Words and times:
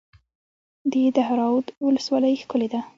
د 0.91 0.93
دهراوود 1.17 1.67
ولسوالۍ 1.85 2.33
ښکلې 2.41 2.67
ده 2.73 2.79